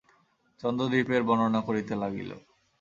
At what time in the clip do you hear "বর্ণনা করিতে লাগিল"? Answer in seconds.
1.23-2.31